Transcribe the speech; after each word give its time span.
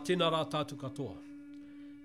Tēnā 0.00 0.30
rā 0.32 0.40
tātou 0.48 0.78
katoa. 0.80 1.16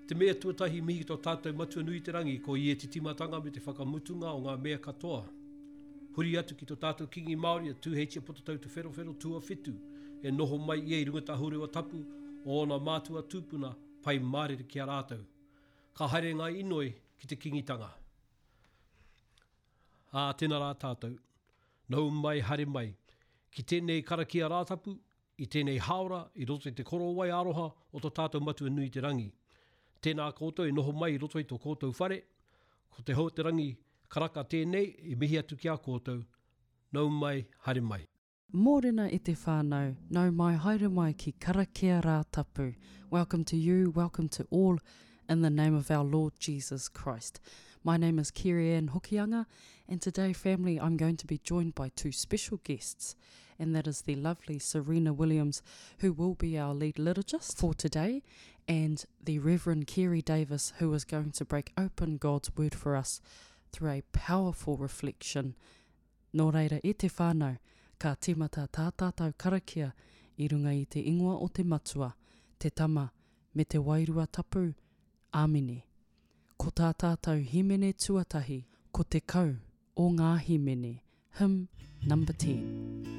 Te 0.06 0.14
mea 0.14 0.34
tuatahi 0.36 0.82
mihi 0.84 1.04
tō 1.08 1.16
tātou 1.24 1.56
matua 1.56 1.82
nui 1.82 2.00
te 2.04 2.12
rangi 2.12 2.34
ko 2.44 2.54
i 2.60 2.68
e 2.70 2.74
te 2.76 2.90
timatanga 2.92 3.40
me 3.42 3.50
te 3.50 3.60
whakamutunga 3.64 4.34
o 4.36 4.42
ngā 4.44 4.56
mea 4.64 4.78
katoa. 4.86 5.22
Huri 6.16 6.34
atu 6.40 6.54
ki 6.58 6.68
tō 6.68 6.76
tātou 6.82 7.08
kingi 7.14 7.36
Māori 7.44 7.72
a 7.72 7.78
tūheitia 7.86 8.20
pototau 8.26 8.60
tu 8.60 8.68
whero 8.74 8.92
whero 8.96 9.14
tua 9.24 9.40
whetu 9.40 9.72
e 10.22 10.30
noho 10.30 10.58
mai 10.58 10.78
i 10.78 10.94
e 10.98 11.04
rungata 11.08 11.38
hurua 11.40 11.68
tapu 11.68 12.02
o 12.44 12.60
ona 12.60 12.76
mātua 12.78 13.24
tūpuna 13.32 13.72
pai 14.04 14.18
mārere 14.18 14.68
ki 14.68 14.80
a 14.84 14.86
rātou. 14.92 15.24
Ka 15.96 16.06
haere 16.12 16.34
ngā 16.36 16.52
inoi 16.60 16.92
ki 17.18 17.32
te 17.32 17.40
kingitanga. 17.40 17.90
A 20.12 20.28
tēnā 20.36 20.60
rā 20.60 20.70
tātou, 20.78 21.16
nau 21.88 22.10
mai 22.10 22.38
hare 22.40 22.66
mai, 22.66 22.90
ki 23.50 23.62
tēnei 23.62 24.04
karakia 24.04 24.52
rātapu, 24.52 24.98
i 25.38 25.46
tēnei 25.46 25.78
haora, 25.82 26.22
i 26.34 26.46
roto 26.48 26.68
i 26.68 26.72
te 26.72 26.84
korowai 26.84 27.28
aroha 27.34 27.66
o 27.92 28.00
tō 28.00 28.10
tātou 28.16 28.40
matua 28.40 28.70
nui 28.72 28.88
te 28.90 29.02
rangi. 29.04 29.28
Tēnā 30.02 30.30
koutou 30.36 30.68
i 30.68 30.72
noho 30.72 30.92
mai 30.96 31.12
i 31.14 31.18
roto 31.20 31.40
i 31.40 31.44
tō 31.44 31.58
koutou 31.60 31.92
whare, 31.98 32.22
ko 32.90 33.02
te 33.04 33.16
hau 33.16 33.28
te 33.30 33.44
rangi 33.44 33.74
karaka 34.08 34.44
tēnei 34.44 34.94
i 35.12 35.16
mihi 35.16 35.38
atu 35.42 35.58
ki 35.60 35.68
a 35.68 35.76
koutou, 35.76 36.22
nau 36.92 37.08
mai, 37.12 37.44
haere 37.66 37.82
mai. 37.84 38.06
Mōrena 38.54 39.08
i 39.12 39.18
te 39.18 39.34
whānau, 39.34 39.96
nau 40.08 40.30
mai 40.32 40.54
haere 40.56 40.88
mai 40.88 41.12
ki 41.12 41.34
karakia 41.40 42.00
rā 42.00 42.22
tapu. 42.32 42.72
Welcome 43.10 43.44
to 43.44 43.56
you, 43.56 43.90
welcome 43.90 44.28
to 44.30 44.46
all, 44.50 44.78
in 45.28 45.42
the 45.42 45.50
name 45.50 45.74
of 45.74 45.90
our 45.90 46.04
Lord 46.04 46.34
Jesus 46.38 46.88
Christ. 46.88 47.40
My 47.84 47.96
name 47.96 48.18
is 48.18 48.30
Kiri 48.30 48.72
Ann 48.72 48.88
Hokianga, 48.88 49.44
and 49.88 50.00
today, 50.00 50.32
family, 50.32 50.80
I'm 50.80 50.96
going 50.96 51.16
to 51.18 51.26
be 51.26 51.38
joined 51.38 51.74
by 51.74 51.90
two 51.94 52.12
special 52.12 52.58
guests, 52.64 53.14
and 53.58 53.74
that 53.74 53.86
is 53.86 54.02
the 54.02 54.14
lovely 54.14 54.58
Serena 54.58 55.12
Williams, 55.12 55.62
who 55.98 56.12
will 56.12 56.34
be 56.34 56.58
our 56.58 56.74
lead 56.74 56.96
liturgist 56.96 57.56
for 57.56 57.74
today, 57.74 58.22
and 58.68 59.04
the 59.22 59.38
Reverend 59.38 59.86
Kerry 59.86 60.22
Davis, 60.22 60.72
who 60.78 60.92
is 60.94 61.04
going 61.04 61.32
to 61.32 61.44
break 61.44 61.72
open 61.78 62.16
God's 62.16 62.50
Word 62.56 62.74
for 62.74 62.96
us 62.96 63.20
through 63.72 63.90
a 63.90 64.02
powerful 64.12 64.76
reflection. 64.76 65.54
Nō 66.34 66.52
reira, 66.52 66.80
e 66.82 66.92
te 66.92 67.08
whānau, 67.08 67.58
ka 67.98 68.16
timata 68.20 68.68
tā 68.68 68.92
tātou 68.92 69.32
karakia 69.38 69.92
i 70.36 70.48
runga 70.48 70.74
i 70.74 70.84
te 70.84 71.00
ingoa 71.00 71.40
o 71.42 71.48
te 71.48 71.62
matua, 71.62 72.12
te 72.58 72.70
tama, 72.70 73.10
me 73.54 73.64
te 73.64 73.78
wairua 73.78 74.26
tapu, 74.30 74.74
Āmine. 75.36 75.82
Ko 76.56 76.70
tā 76.70 76.92
tātou 76.96 77.42
himene 77.44 77.92
tuatahi, 77.92 78.62
ko 78.92 79.04
te 79.04 79.20
kau 79.20 79.52
o 79.96 80.08
ngā 80.14 80.32
himene. 80.46 81.00
Hymn 81.36 81.68
number 82.06 82.32
10. 82.32 83.15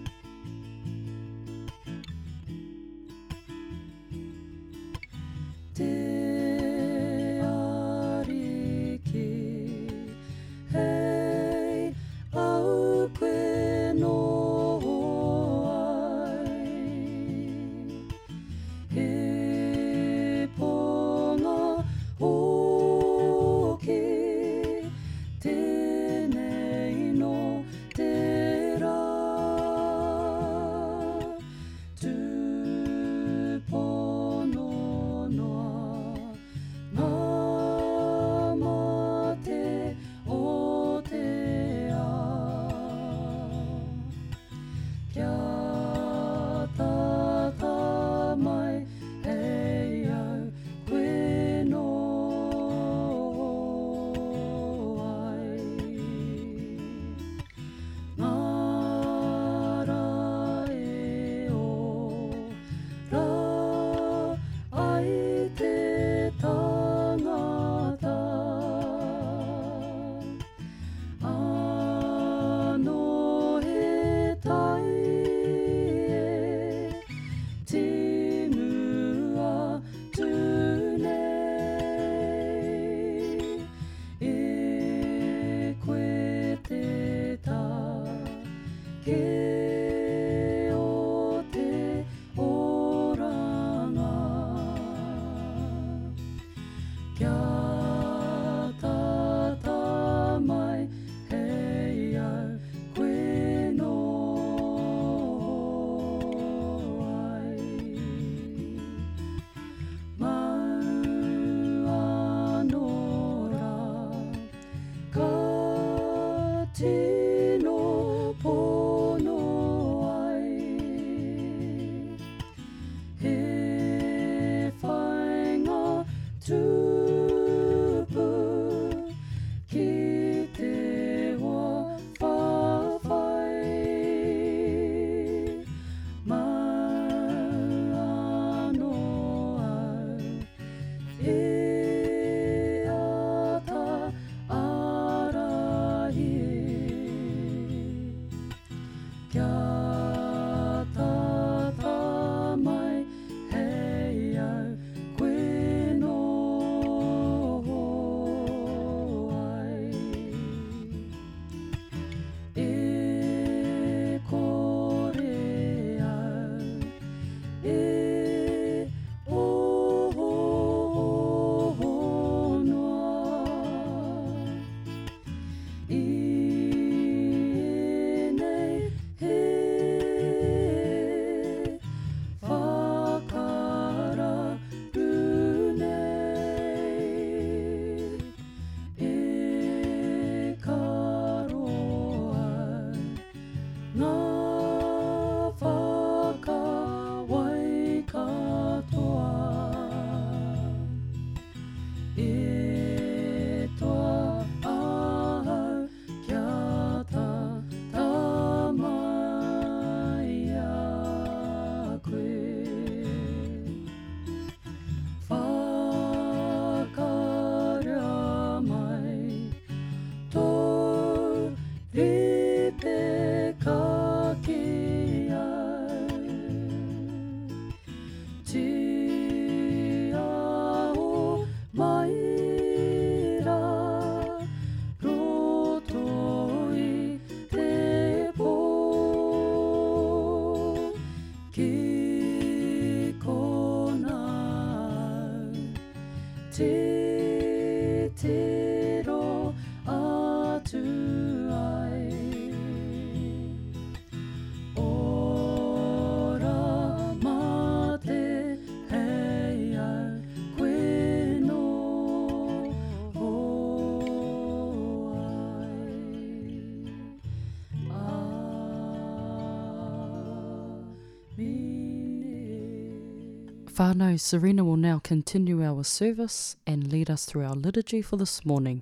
Whānau, 273.77 274.19
Serena 274.19 274.63
will 274.63 274.75
now 274.75 274.97
continue 274.97 275.63
our 275.63 275.83
service 275.83 276.55
and 276.65 276.91
lead 276.91 277.11
us 277.11 277.25
through 277.25 277.45
our 277.45 277.53
liturgy 277.53 278.01
for 278.01 278.17
this 278.17 278.43
morning. 278.43 278.81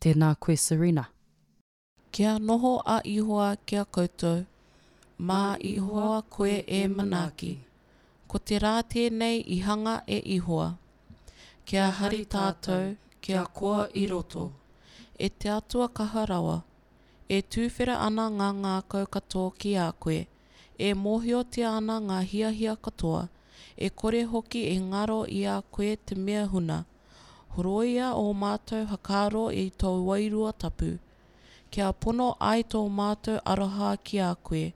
Tēnā 0.00 0.34
koe, 0.40 0.56
Serena. 0.56 1.06
Kia 2.10 2.40
noho 2.40 2.82
a 2.84 3.00
ihoa 3.04 3.56
kia 3.64 3.84
koutou, 3.84 4.44
mā 5.20 5.54
ihoa 5.60 6.24
koe 6.28 6.64
e 6.66 6.80
manaki. 6.88 7.58
Ko 8.26 8.38
te 8.38 8.58
rā 8.58 8.72
tēnei 8.82 9.44
i 9.46 9.60
hanga 9.60 10.02
e 10.08 10.18
ihoa. 10.38 10.66
Kia 11.64 11.86
hari 12.00 12.24
tātou, 12.24 12.96
kia 13.20 13.46
koa 13.54 13.86
i 13.94 14.08
roto. 14.10 14.48
E 15.16 15.28
te 15.28 15.48
atua 15.48 15.86
kaharawa, 15.86 16.64
e 17.28 17.38
tūwhera 17.38 18.00
ana 18.08 18.26
ngā 18.34 18.50
ngā 18.64 18.74
kau 18.88 19.06
katoa 19.06 19.54
ki 19.54 19.76
a 19.76 19.92
koe, 19.92 20.26
e 20.76 20.92
mōhio 21.06 21.46
te 21.46 21.62
ana 21.62 22.00
ngā 22.02 22.20
hiahia 22.34 22.74
katoa, 22.74 23.28
e 23.76 23.90
kore 23.90 24.22
hoki 24.24 24.62
e 24.74 24.80
ngaro 24.80 25.26
i 25.26 25.46
a 25.46 25.62
koe 25.70 25.96
te 25.96 26.14
mea 26.14 26.44
huna. 26.46 26.84
Horoia 27.56 28.14
o 28.14 28.32
mātou 28.34 28.86
hakaro 28.90 29.50
i 29.52 29.70
tau 29.70 30.06
wairua 30.08 30.52
tapu. 30.52 30.98
Kia 31.70 31.92
pono 31.92 32.34
ai 32.40 32.62
tō 32.62 32.80
mātou 32.98 33.38
aroha 33.44 33.96
ki 34.04 34.18
a 34.18 34.34
koe. 34.34 34.72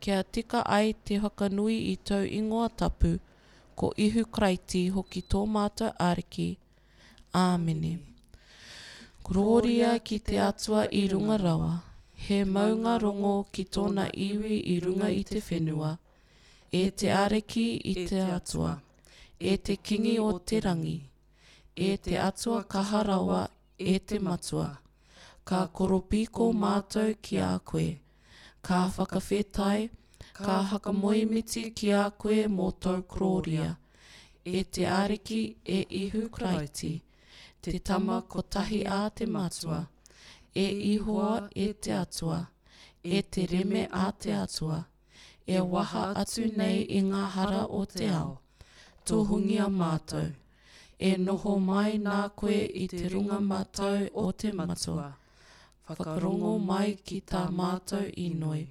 Kia 0.00 0.22
tika 0.22 0.62
ai 0.66 0.94
te 1.04 1.18
whakanui 1.22 1.76
i 1.92 1.96
tau 1.96 2.22
ingoa 2.38 2.68
tapu, 2.68 3.18
ko 3.74 3.92
ihu 3.96 4.24
kraiti 4.34 4.88
hoki 4.94 5.22
tō 5.22 5.42
mātou 5.46 5.94
ariki. 5.98 6.48
Āmene. 7.34 7.98
Gloria 9.24 9.98
ki 9.98 10.18
te 10.18 10.38
atua 10.42 10.86
i 10.90 11.06
runga 11.08 11.38
rawa. 11.38 11.72
He 12.14 12.44
maunga 12.44 12.98
rongo 13.02 13.46
ki 13.52 13.64
tōna 13.64 14.08
iwi 14.14 14.62
i 14.74 14.80
runga 14.80 15.10
i 15.10 15.22
te 15.24 15.40
whenua. 15.40 15.96
E 16.72 16.90
te 16.90 17.10
ariki 17.12 17.80
i 17.84 18.06
te 18.08 18.20
atua. 18.32 18.80
E 19.38 19.56
te 19.58 19.74
kingi 19.76 20.18
o 20.18 20.38
te 20.38 20.60
rangi. 20.60 21.00
E 21.76 21.96
te 21.96 22.14
atua 22.16 22.62
kaharawa 22.64 23.42
e 23.78 23.98
te 23.98 24.18
matua. 24.18 24.70
Ka 25.44 25.66
koropiko 25.68 26.46
mātou 26.56 27.12
ki 27.20 27.36
a 27.44 27.58
koe. 27.58 27.90
Ka 28.64 28.78
whakawhetai, 28.96 29.90
ka 30.32 30.62
hakamoimiti 30.70 31.64
ki 31.76 31.90
a 31.92 32.04
koe 32.10 32.46
mō 32.48 32.68
tau 32.80 33.02
Gloria. 33.02 33.76
E 34.44 34.62
te 34.64 34.86
ariki 34.86 35.42
e 35.64 35.82
ihu 36.02 36.30
kraiti. 36.30 36.94
Te 37.60 37.78
tama 37.78 38.22
ko 38.22 38.40
tahi 38.42 38.80
a 38.86 39.10
te 39.10 39.26
matua. 39.26 39.82
E 40.54 40.66
ihoa 40.94 41.50
e 41.54 41.68
te 41.74 41.92
atua. 41.92 42.40
E 43.04 43.22
te 43.22 43.46
reme 43.46 43.84
a 43.92 44.08
te 44.12 44.32
atua. 44.32 44.80
E 45.46 45.60
waha 45.60 46.12
atu 46.22 46.46
nei 46.56 46.84
i 46.98 47.00
ngā 47.02 47.22
hara 47.34 47.64
o 47.66 47.84
te 47.84 48.08
ao. 48.08 48.38
Tohungia 49.04 49.66
mātou. 49.68 50.28
E 50.98 51.16
noho 51.18 51.56
mai 51.58 51.98
nā 51.98 52.18
koe 52.38 52.60
i 52.82 52.86
te 52.88 53.08
runga 53.10 53.40
mātou 53.42 54.06
o 54.14 54.30
te 54.32 54.52
matua. 54.52 55.08
Whakarongo 55.88 56.52
mai 56.62 56.94
ki 56.94 57.18
tā 57.26 57.42
mātou 57.50 58.06
i 58.24 58.28
noi. 58.44 58.62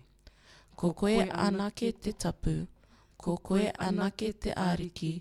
Ko 0.76 0.94
koe 0.94 1.28
anake 1.48 1.92
te 2.04 2.14
tapu. 2.14 2.56
Ko 3.18 3.36
koe 3.38 3.68
anake 3.88 4.32
te 4.34 4.56
ariki. 4.56 5.14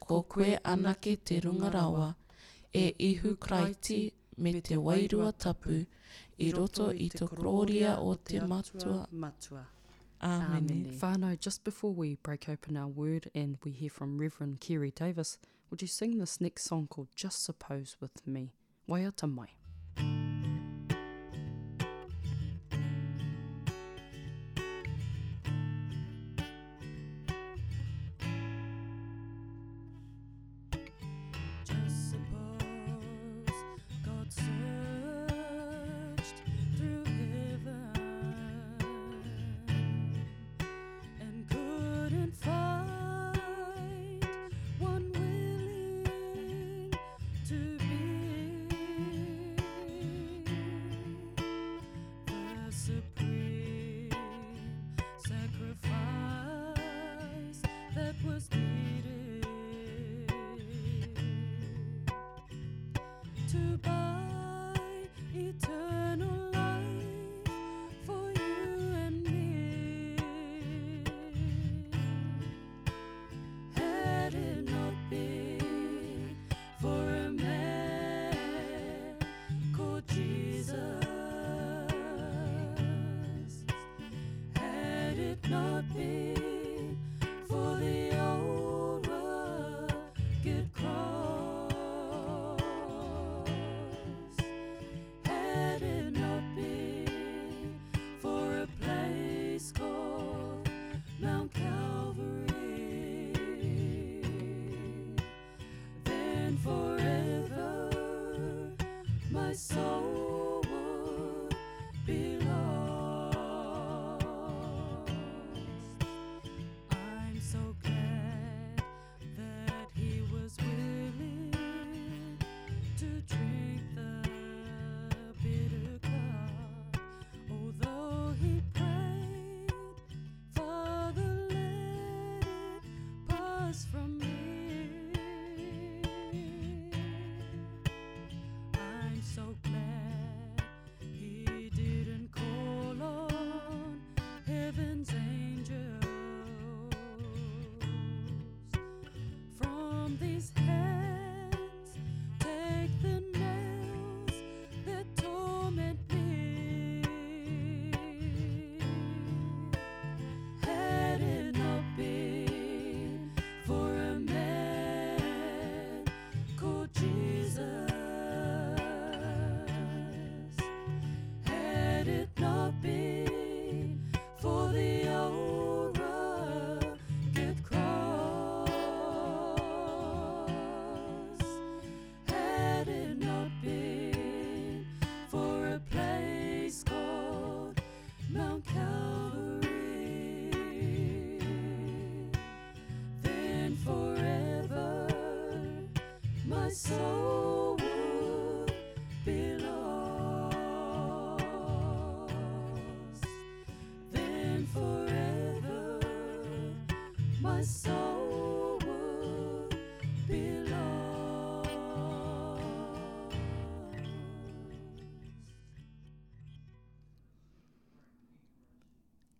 Ko 0.00 0.22
koe 0.22 0.56
anake 0.64 1.16
te 1.16 1.40
runga 1.44 1.70
rawa. 1.76 2.14
E 2.72 2.88
ihu 3.10 3.36
kraiti 3.36 4.00
me 4.38 4.60
te 4.60 4.76
wairua 4.76 5.32
tapu 5.32 5.84
i 6.38 6.50
roto 6.52 6.90
i 6.92 7.08
te 7.08 7.26
gloria 7.26 8.00
o 8.00 8.14
te 8.16 8.40
matua. 8.40 9.06
matua. 9.10 9.75
Amen. 10.26 10.96
Whānau, 10.98 11.38
just 11.38 11.62
before 11.62 11.92
we 11.92 12.16
break 12.16 12.48
open 12.48 12.76
our 12.76 12.88
word 12.88 13.30
and 13.34 13.58
we 13.62 13.70
hear 13.70 13.90
from 13.90 14.18
Reverend 14.18 14.60
Kerry 14.60 14.90
Davis, 14.90 15.38
would 15.70 15.82
you 15.82 15.88
sing 15.88 16.18
this 16.18 16.40
next 16.40 16.64
song 16.64 16.88
called 16.88 17.08
Just 17.14 17.44
Suppose 17.44 17.96
with 18.00 18.26
me? 18.26 18.52
Waiata 18.88 19.32
mai. 19.32 19.50
To 63.82 64.05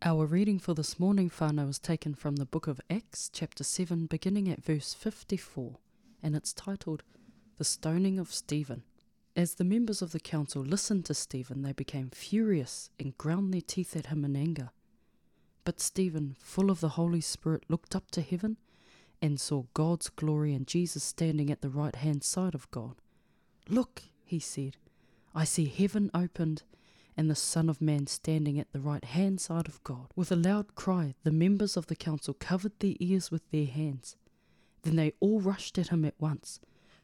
Our 0.07 0.25
reading 0.25 0.61
for 0.61 0.73
this 0.73 1.01
morning, 1.01 1.29
whānau, 1.29 1.69
is 1.69 1.81
taken 1.81 2.15
from 2.15 2.37
the 2.37 2.47
book 2.47 2.69
of 2.69 2.81
Acts, 2.89 3.29
chapter 3.29 3.65
7, 3.65 4.07
beginning 4.07 4.49
at 4.49 4.63
verse 4.63 4.95
54, 4.95 5.81
and 6.23 6.37
it's 6.37 6.53
titled 6.53 7.03
The 7.59 7.65
Stoning 7.65 8.21
of 8.21 8.33
Stephen. 8.33 8.85
As 9.35 9.55
the 9.55 9.65
members 9.65 10.03
of 10.03 10.13
the 10.13 10.21
council 10.21 10.63
listened 10.63 11.07
to 11.07 11.15
Stephen, 11.15 11.63
they 11.63 11.73
became 11.73 12.11
furious 12.11 12.89
and 13.01 13.19
ground 13.19 13.53
their 13.53 13.61
teeth 13.61 13.97
at 13.97 14.07
him 14.07 14.25
in 14.25 14.37
anger. 14.37 14.71
But 15.65 15.81
Stephen, 15.81 16.37
full 16.39 16.71
of 16.71 16.79
the 16.79 16.91
Holy 16.91 17.21
Spirit, 17.21 17.65
looked 17.69 17.97
up 17.97 18.13
to 18.13 18.23
heaven 18.23 18.59
and 19.21 19.41
saw 19.41 19.65
God's 19.75 20.09
glory 20.09 20.55
and 20.55 20.69
Jesus 20.69 21.03
standing 21.03 21.51
at 21.51 21.63
the 21.63 21.69
right 21.69 21.97
hand 21.97 22.23
side 22.23 22.55
of 22.55 22.71
God. 22.71 22.95
Look, 23.69 24.03
he 24.25 24.39
said, 24.39 24.77
I 25.35 25.43
see 25.43 25.65
heaven 25.65 26.13
opened 26.15 26.63
and 27.17 27.31
the 27.31 27.35
Son 27.35 27.69
of 27.69 27.81
Man 27.81 28.07
standing 28.07 28.59
at 28.59 28.73
the 28.73 28.81
right 28.81 29.05
hand 29.05 29.41
side 29.41 29.69
of 29.69 29.83
God. 29.85 30.09
With 30.15 30.31
a 30.31 30.37
loud 30.37 30.75
cry, 30.75 31.15
the 31.25 31.33
members 31.33 31.77
of 31.77 31.87
the 31.87 31.97
council 31.97 32.35
covered 32.35 32.79
their 32.79 32.95
ears 33.01 33.31
with 33.31 33.51
their 33.51 33.67
hands. 33.67 34.17
Then 34.83 34.97
they 34.97 35.15
all 35.21 35.41
rushed 35.41 35.79
at 35.79 35.89
him 35.89 36.05
at 36.05 36.21
once, 36.21 36.61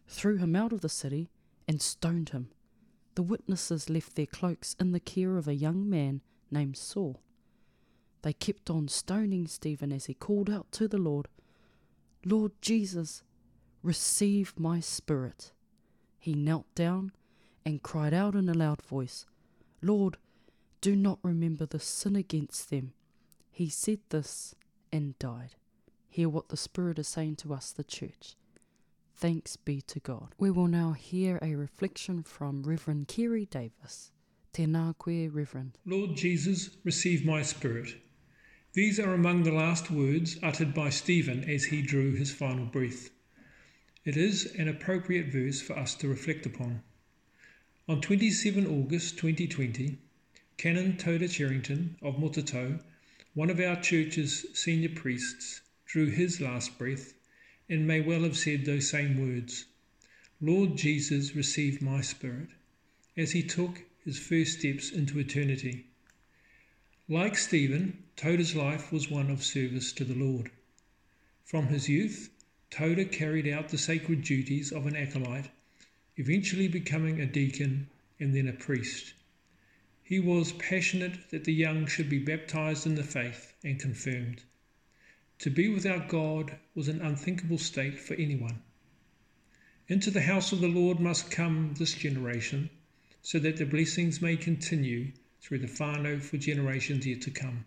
threw 0.07 0.37
him 0.37 0.55
out 0.55 0.73
of 0.73 0.83
the 0.83 0.89
city, 0.89 1.31
and 1.67 1.81
stoned 1.81 2.31
him. 2.31 2.51
The 3.15 3.23
witnesses 3.23 3.91
left 3.91 4.15
their 4.15 4.27
cloaks 4.27 4.77
in 4.79 4.93
the 4.93 5.01
care 5.01 5.37
of 5.37 5.49
a 5.49 5.55
young 5.55 5.89
man 5.89 6.21
named 6.51 6.77
Saul. 6.77 7.21
They 8.23 8.33
kept 8.33 8.71
on 8.71 8.89
stoning 8.89 9.47
Stephen 9.47 9.93
as 9.93 10.07
he 10.07 10.15
called 10.15 10.49
out 10.49 10.71
to 10.73 10.87
the 10.87 10.99
Lord, 10.99 11.29
Lord 12.25 12.53
Jesus, 12.61 13.25
receive 13.83 14.55
my 14.57 14.79
spirit. 14.79 15.53
He 16.19 16.35
knelt 16.35 16.73
down 16.75 17.11
and 17.65 17.83
cried 17.83 18.15
out 18.15 18.37
in 18.37 18.49
a 18.49 18.55
loud 18.55 18.81
voice, 18.83 19.27
Lord, 19.83 20.17
do 20.81 20.97
not 20.97 21.19
remember 21.23 21.67
the 21.67 21.81
sin 21.81 22.17
against 22.17 22.71
them. 22.71 22.93
He 23.51 23.69
said 23.69 23.99
this 24.09 24.55
and 24.93 25.19
died. 25.19 25.57
Hear 26.09 26.29
what 26.29 26.49
the 26.49 26.57
Spirit 26.57 26.99
is 26.99 27.09
saying 27.09 27.37
to 27.37 27.53
us, 27.53 27.73
the 27.73 27.85
church. 27.85 28.37
Thanks 29.17 29.57
be 29.57 29.81
to 29.83 30.01
God. 30.01 30.35
We 30.39 30.51
will 30.51 30.69
now 30.69 30.93
hear 30.93 31.39
a 31.43 31.55
reflection 31.55 32.23
from 32.23 32.63
Reverend 32.63 33.09
Kerry 33.09 33.47
Davis. 33.47 34.11
Tēnā 34.53 34.97
koe, 34.99 35.29
Reverend. 35.33 35.79
Lord 35.87 36.17
Jesus, 36.17 36.71
receive 36.85 37.25
my 37.25 37.43
spirit. 37.43 37.95
These 38.75 38.99
are 38.99 39.15
among 39.15 39.43
the 39.43 39.53
last 39.53 39.91
words 39.91 40.39
uttered 40.43 40.75
by 40.75 40.91
Stephen 40.91 41.45
as 41.45 41.65
he 41.65 41.83
drew 41.83 42.15
his 42.15 42.33
final 42.33 42.67
breath. 42.67 43.11
It 44.05 44.17
is 44.17 44.55
an 44.59 44.69
appropriate 44.69 45.33
verse 45.33 45.61
for 45.61 45.79
us 45.79 45.95
to 45.97 46.09
reflect 46.09 46.47
upon. 46.47 46.83
On 47.89 48.01
27 48.01 48.65
August 48.65 49.19
2020, 49.19 49.99
Canon 50.57 50.97
Toda 50.97 51.27
Cherrington 51.27 51.97
of 52.01 52.15
Motatau, 52.15 52.81
one 53.35 53.51
of 53.51 53.59
our 53.59 53.75
church's 53.75 54.47
senior 54.55 54.91
priests, 54.91 55.63
drew 55.85 56.07
his 56.07 56.41
last 56.41 56.79
breath 56.79 57.15
and 57.69 57.85
may 57.85 58.01
well 58.01 58.23
have 58.23 58.39
said 58.39 58.65
those 58.65 58.89
same 58.89 59.21
words 59.21 59.65
Lord 60.41 60.77
Jesus, 60.77 61.35
receive 61.35 61.83
my 61.83 62.03
spirit, 62.03 62.51
as 63.17 63.33
he 63.33 63.43
took 63.43 63.83
his 64.05 64.17
first 64.17 64.61
steps 64.61 64.93
into 64.93 65.19
eternity. 65.19 65.87
Like 67.09 67.37
Stephen, 67.37 68.05
Toda's 68.15 68.55
life 68.55 68.93
was 68.93 69.11
one 69.11 69.29
of 69.29 69.43
service 69.43 69.93
to 69.95 70.05
the 70.05 70.15
Lord. 70.15 70.53
From 71.45 71.67
his 71.67 71.89
youth, 71.89 72.31
Toda 72.71 73.05
carried 73.07 73.49
out 73.49 73.71
the 73.71 73.77
sacred 73.77 74.23
duties 74.23 74.71
of 74.71 74.87
an 74.87 74.95
acolyte, 74.95 75.51
eventually 76.23 76.69
becoming 76.69 77.21
a 77.21 77.27
deacon 77.27 77.89
and 78.21 78.33
then 78.33 78.47
a 78.47 78.53
priest. 78.53 79.13
He 80.05 80.21
was 80.21 80.53
passionate 80.53 81.31
that 81.31 81.43
the 81.43 81.53
young 81.53 81.89
should 81.89 82.09
be 82.09 82.21
baptized 82.21 82.87
in 82.87 82.95
the 82.95 83.03
faith 83.03 83.55
and 83.65 83.81
confirmed. 83.81 84.45
To 85.41 85.51
be 85.51 85.69
without 85.69 86.09
God 86.09 86.57
was 86.77 86.87
an 86.87 87.01
unthinkable 87.01 87.59
state 87.59 87.99
for 87.99 88.15
anyone. 88.15 88.63
Into 89.89 90.13
the 90.13 90.21
house 90.21 90.53
of 90.53 90.61
the 90.61 90.69
Lord 90.69 91.01
must 91.01 91.33
come 91.33 91.75
this 91.77 91.95
generation, 91.95 92.71
so 93.21 93.41
that 93.41 93.57
the 93.57 93.67
blessings 93.67 94.23
may 94.23 94.37
continue 94.37 95.11
through 95.41 95.59
the 95.59 95.67
whānau 95.67 96.23
for 96.23 96.37
generations 96.37 97.05
yet 97.05 97.21
to 97.23 97.33
come. 97.33 97.67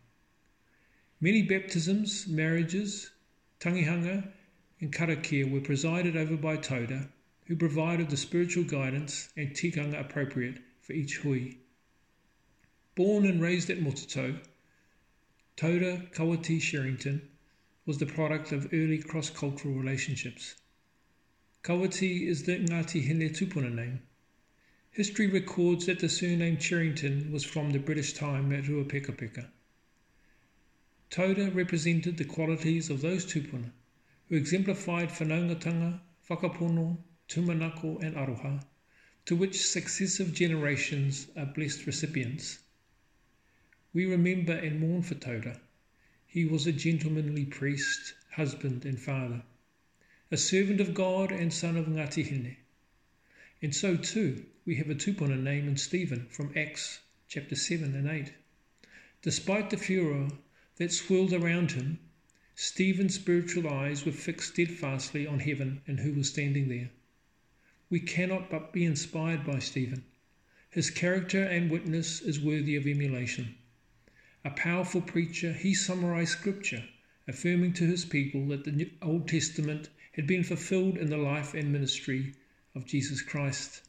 Many 1.20 1.42
baptisms, 1.42 2.26
marriages, 2.26 3.12
tangihanga, 3.60 4.32
and 4.80 4.94
karakia 4.94 5.52
were 5.52 5.60
presided 5.60 6.16
over 6.16 6.38
by 6.38 6.56
Toda, 6.56 7.10
who 7.46 7.56
provided 7.56 8.10
the 8.10 8.18
spiritual 8.18 8.64
guidance 8.64 9.30
and 9.38 9.52
tikanga 9.52 10.00
appropriate 10.00 10.60
for 10.82 10.94
each 10.94 11.18
hui. 11.18 11.58
Born 12.96 13.26
and 13.26 13.42
raised 13.42 13.70
at 13.70 13.80
Motatau, 13.80 14.40
Toda 15.56 15.98
Kawati 16.14 16.60
Cherrington 16.60 17.30
was 17.86 17.98
the 17.98 18.06
product 18.06 18.52
of 18.52 18.74
early 18.74 18.98
cross-cultural 18.98 19.74
relationships. 19.74 20.56
Kawati 21.64 22.28
is 22.28 22.44
the 22.44 22.60
Ngāti 22.60 23.08
Hine 23.08 23.30
Tupuna 23.30 23.74
name. 23.74 24.02
History 24.92 25.28
records 25.28 25.86
that 25.86 26.00
the 26.00 26.10
surname 26.10 26.58
Cherrington 26.58 27.32
was 27.32 27.44
from 27.44 27.72
the 27.72 27.80
British 27.80 28.14
time 28.14 28.52
at 28.54 28.64
Ruapekapeka. 28.64 29.50
Toda 31.10 31.52
represented 31.52 32.18
the 32.18 32.26
qualities 32.26 32.90
of 32.90 33.02
those 33.02 33.26
tupuna 33.26 33.72
who 34.28 34.36
exemplified 34.36 35.10
whanaungatanga, 35.10 36.00
whakapono, 36.30 36.98
tumanako 37.28 38.02
and 38.02 38.16
aroha, 38.16 38.64
to 39.26 39.36
which 39.36 39.66
successive 39.68 40.34
generations 40.34 41.28
are 41.36 41.48
blessed 41.48 41.86
recipients. 41.88 42.60
We 43.94 44.06
remember 44.06 44.54
and 44.54 44.80
mourn 44.80 45.02
for 45.02 45.16
Toda. 45.16 45.60
He 46.28 46.46
was 46.46 46.68
a 46.68 46.72
gentlemanly 46.72 47.46
priest, 47.46 48.14
husband 48.32 48.86
and 48.86 49.00
father, 49.00 49.44
a 50.30 50.38
servant 50.38 50.80
of 50.80 50.94
God 50.94 51.32
and 51.32 51.52
son 51.52 51.78
of 51.78 51.88
Ngāti 51.88 52.30
Hine. 52.30 52.58
And 53.62 53.74
so 53.74 53.98
too, 53.98 54.46
we 54.66 54.76
have 54.76 54.90
a 54.90 54.96
tupuna 54.96 55.42
name 55.42 55.68
in 55.68 55.78
Stephen 55.78 56.28
from 56.30 56.52
Acts 56.56 57.00
chapter 57.28 57.56
7 57.56 57.96
and 57.96 58.08
8. 58.08 58.34
Despite 59.22 59.72
the 59.72 59.78
furor 59.78 60.30
that 60.76 60.92
swirled 60.92 61.34
around 61.34 61.72
him, 61.72 62.00
Stephen's 62.54 63.16
spiritual 63.16 63.68
eyes 63.68 64.06
were 64.06 64.12
fixed 64.12 64.54
steadfastly 64.54 65.26
on 65.26 65.40
heaven 65.40 65.82
and 65.88 66.00
who 66.02 66.14
was 66.14 66.30
standing 66.30 66.70
there. 66.70 66.92
We 67.90 68.00
cannot 68.00 68.50
but 68.50 68.74
be 68.74 68.84
inspired 68.84 69.46
by 69.46 69.60
Stephen. 69.60 70.06
His 70.70 70.90
character 70.90 71.44
and 71.44 71.70
witness 71.70 72.20
is 72.20 72.40
worthy 72.40 72.76
of 72.76 72.88
emulation. 72.88 73.56
A 74.44 74.50
powerful 74.50 75.02
preacher, 75.02 75.54
he 75.54 75.74
summarized 75.74 76.32
scripture, 76.32 76.84
affirming 77.28 77.74
to 77.74 77.86
his 77.86 78.04
people 78.06 78.46
that 78.48 78.64
the 78.64 78.92
Old 79.02 79.28
Testament 79.28 79.90
had 80.14 80.28
been 80.28 80.44
fulfilled 80.44 80.98
in 80.98 81.10
the 81.10 81.18
life 81.18 81.54
and 81.54 81.72
ministry 81.72 82.34
of 82.74 82.86
Jesus 82.86 83.22
Christ. 83.22 83.82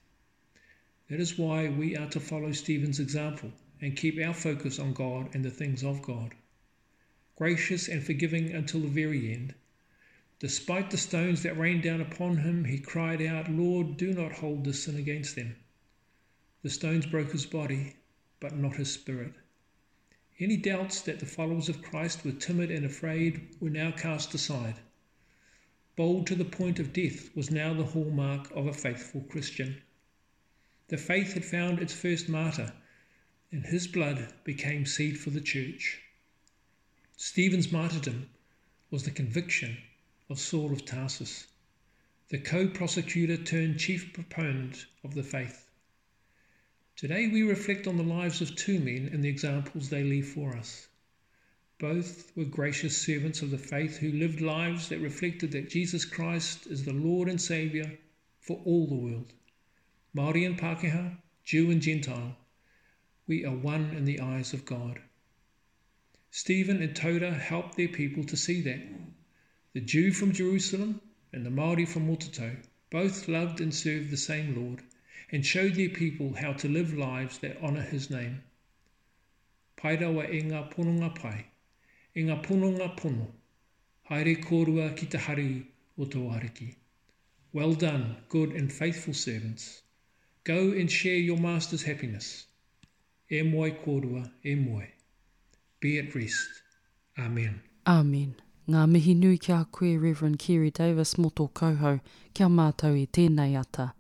That 1.09 1.21
is 1.21 1.39
why 1.39 1.69
we 1.69 1.97
are 1.97 2.09
to 2.11 2.21
follow 2.21 2.53
Stephen's 2.53 3.01
example 3.01 3.53
and 3.81 3.97
keep 3.97 4.19
our 4.19 4.35
focus 4.35 4.79
on 4.79 4.93
God 4.93 5.35
and 5.35 5.45
the 5.45 5.51
things 5.51 5.85
of 5.85 6.03
God. 6.03 6.35
Gracious 7.37 7.89
and 7.89 8.03
forgiving 8.03 8.51
until 8.51 8.81
the 8.81 8.89
very 8.89 9.33
end, 9.33 9.55
despite 10.39 10.91
the 10.91 10.99
stones 10.99 11.43
that 11.43 11.59
rained 11.59 11.83
down 11.83 12.01
upon 12.01 12.37
him, 12.37 12.65
he 12.65 12.79
cried 12.79 13.23
out, 13.23 13.51
Lord, 13.51 13.97
do 13.97 14.13
not 14.13 14.33
hold 14.33 14.65
this 14.65 14.85
sin 14.85 14.97
against 14.97 15.35
them. 15.35 15.57
The 16.63 16.71
stones 16.71 17.07
broke 17.07 17.33
his 17.33 17.47
body, 17.47 17.97
but 18.41 18.57
not 18.57 18.77
his 18.77 18.93
spirit. 18.93 19.33
Any 20.39 20.59
doubts 20.59 21.01
that 21.03 21.21
the 21.21 21.27
followers 21.27 21.71
of 21.71 21.81
Christ 21.81 22.25
were 22.25 22.33
timid 22.33 22.71
and 22.71 22.85
afraid 22.85 23.57
were 23.61 23.71
now 23.71 23.91
cast 23.91 24.35
aside. 24.35 24.75
Bold 25.97 26.27
to 26.27 26.35
the 26.35 26.45
point 26.45 26.79
of 26.79 26.93
death 26.93 27.35
was 27.35 27.51
now 27.51 27.73
the 27.73 27.85
hallmark 27.85 28.51
of 28.51 28.67
a 28.67 28.75
faithful 28.75 29.23
Christian. 29.23 29.81
The 30.89 30.99
faith 30.99 31.33
had 31.33 31.45
found 31.45 31.79
its 31.79 31.95
first 31.95 32.29
martyr, 32.29 32.75
and 33.51 33.65
his 33.65 33.89
blood 33.89 34.35
became 34.45 34.85
seed 34.85 35.19
for 35.19 35.31
the 35.31 35.41
church. 35.41 36.03
Stephen's 37.17 37.73
martyrdom 37.73 38.29
was 38.91 39.05
the 39.05 39.11
conviction 39.11 39.79
of 40.29 40.41
Saul 40.41 40.73
of 40.73 40.85
Tarsus, 40.85 41.47
the 42.31 42.39
co 42.39 42.67
prosecutor 42.67 43.37
turned 43.37 43.79
chief 43.79 44.13
proponent 44.13 44.87
of 45.05 45.15
the 45.15 45.23
faith. 45.23 45.71
Today 46.97 47.29
we 47.29 47.43
reflect 47.43 47.87
on 47.87 47.97
the 47.97 48.03
lives 48.03 48.41
of 48.41 48.57
two 48.57 48.81
men 48.81 49.09
and 49.13 49.23
the 49.23 49.29
examples 49.29 49.89
they 49.89 50.03
leave 50.03 50.27
for 50.27 50.57
us. 50.57 50.89
Both 51.79 52.37
were 52.37 52.45
gracious 52.45 53.01
servants 53.01 53.43
of 53.43 53.51
the 53.51 53.59
faith 53.59 53.99
who 53.99 54.11
lived 54.11 54.41
lives 54.41 54.89
that 54.89 54.99
reflected 54.99 55.53
that 55.53 55.69
Jesus 55.69 56.05
Christ 56.05 56.67
is 56.67 56.85
the 56.85 56.93
Lord 56.93 57.29
and 57.29 57.41
Saviour 57.41 57.93
for 58.41 58.61
all 58.65 58.87
the 58.87 58.95
world. 58.95 59.33
Māori 60.17 60.47
and 60.47 60.59
Pākehā, 60.59 61.19
Jew 61.45 61.71
and 61.71 61.83
Gentile, 61.83 62.37
we 63.27 63.45
are 63.45 63.55
one 63.55 63.91
in 63.91 64.07
the 64.07 64.21
eyes 64.21 64.53
of 64.53 64.65
God. 64.65 65.01
Stephen 66.31 66.83
and 66.83 66.97
Toda 66.97 67.33
helped 67.33 67.77
their 67.77 67.89
people 67.89 68.25
to 68.25 68.37
see 68.37 68.61
that. 68.63 68.81
The 69.77 69.83
Jew 69.83 70.11
from 70.11 70.33
Jerusalem 70.33 71.03
and 71.35 71.45
the 71.45 71.51
Māori 71.51 71.87
from 71.87 72.09
Motatau 72.09 72.57
both 72.89 73.29
loved 73.29 73.61
and 73.61 73.75
served 73.75 74.09
the 74.09 74.17
same 74.17 74.57
Lord 74.57 74.83
and 75.31 75.45
showed 75.45 75.75
their 75.75 75.91
people 75.91 76.33
how 76.33 76.55
to 76.55 76.67
live 76.67 76.95
lives 76.95 77.37
that 77.41 77.61
honour 77.61 77.83
his 77.83 78.09
name. 78.09 78.43
Pai 79.77 79.99
rawa 79.99 80.31
e 80.33 80.41
ngā 80.41 80.73
pononga 80.73 81.15
pai, 81.15 81.45
e 82.15 82.23
ngā 82.23 82.43
pononga 82.43 82.97
pono, 82.97 83.27
haere 84.09 84.37
kōrua 84.47 84.97
ki 84.97 85.11
te 85.15 85.19
hari 85.19 85.67
o 85.99 86.07
tō 86.07 86.25
ariki. 86.39 86.75
Well 87.53 87.75
done, 87.75 88.17
good 88.31 88.53
and 88.53 88.73
faithful 88.73 89.13
servants. 89.13 89.83
Go 90.45 90.73
and 90.73 90.91
share 90.91 91.21
your 91.29 91.37
master's 91.37 91.83
happiness. 91.83 92.47
E 93.31 93.43
moe 93.43 93.73
kōrua, 93.85 94.33
e 94.43 94.55
moe. 94.55 94.89
Be 95.81 95.99
at 95.99 96.15
rest. 96.15 96.63
Amen. 97.19 97.61
Amen. 97.87 98.37
Ngā 98.67 98.83
mihi 98.91 99.13
nui 99.15 99.39
ki 99.39 99.53
a 99.53 99.65
koe 99.71 99.97
Reverend 99.97 100.41
Kerry 100.41 100.73
Davis 100.73 101.15
mō 101.15 101.29
tō 101.39 101.45
kauhau 101.55 102.01
kia 102.35 102.49
mātou 102.51 102.97
i 102.99 103.05
tēnei 103.07 103.55
ata. 103.61 103.93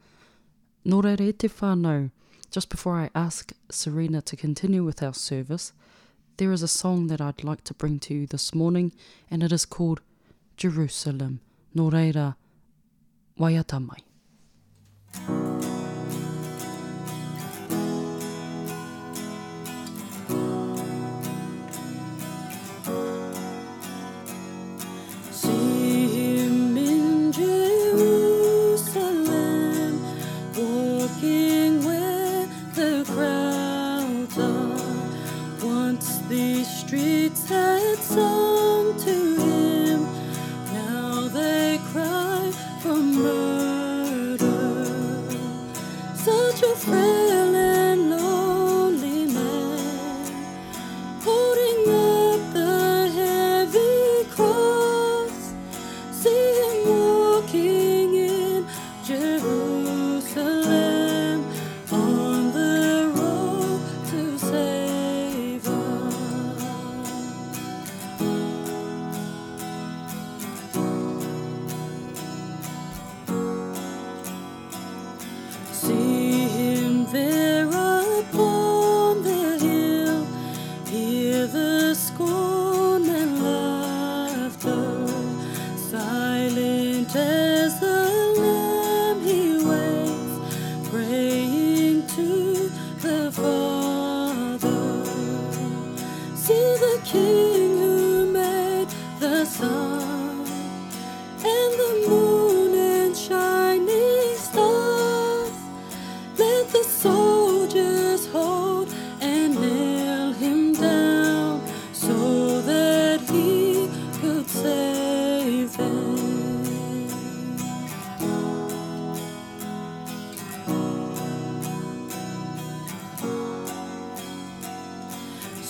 Nō 0.84 0.98
reira 1.06 1.28
e 1.28 1.32
te 1.32 1.46
whānau, 1.48 2.10
just 2.50 2.68
before 2.68 2.96
I 2.96 3.10
ask 3.14 3.52
Serena 3.70 4.22
to 4.22 4.34
continue 4.34 4.82
with 4.82 5.04
our 5.04 5.14
service, 5.14 5.72
there 6.38 6.50
is 6.50 6.62
a 6.62 6.68
song 6.68 7.06
that 7.06 7.20
I'd 7.20 7.44
like 7.44 7.62
to 7.64 7.74
bring 7.74 8.00
to 8.00 8.14
you 8.14 8.26
this 8.26 8.54
morning, 8.56 8.90
and 9.30 9.44
it 9.44 9.52
is 9.52 9.64
called 9.64 10.00
Jerusalem. 10.56 11.38
Nō 11.76 11.92
reira, 11.92 12.34
waiata 13.38 13.80
mai. 13.86 14.05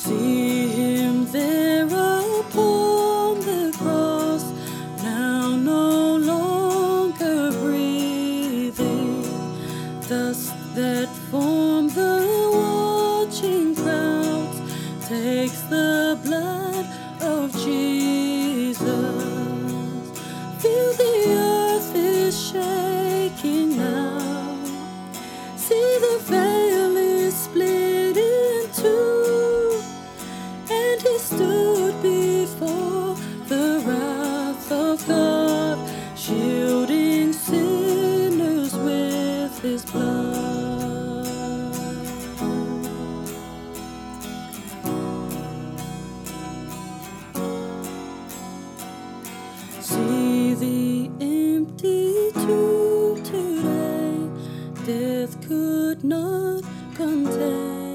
See 0.06 0.45
could 55.76 56.02
not 56.02 56.64
contain 56.94 57.85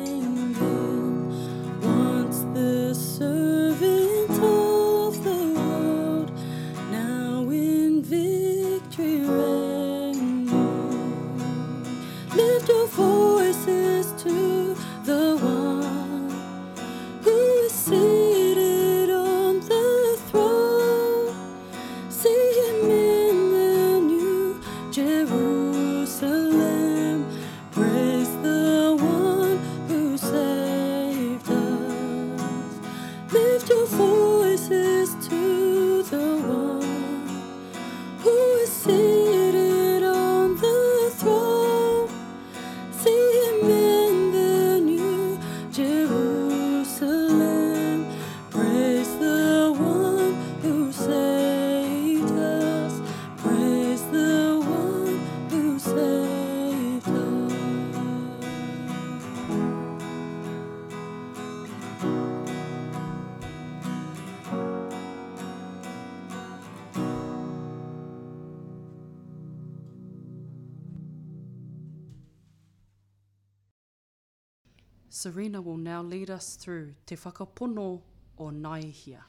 Serena 75.21 75.61
will 75.61 75.77
now 75.77 76.01
lead 76.01 76.31
us 76.31 76.55
through 76.55 76.95
Te 77.05 77.15
Whakapono 77.15 78.01
o 78.39 78.49
Naihia. 78.49 79.21